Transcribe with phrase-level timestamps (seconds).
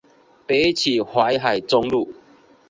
[0.47, 2.11] 北起淮海中路。